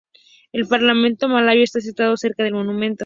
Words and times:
El 0.51 0.67
Parlamento 0.67 1.27
Malayo 1.27 1.61
está 1.63 1.79
situado 1.79 2.17
cerca 2.17 2.43
del 2.43 2.55
monumento. 2.55 2.99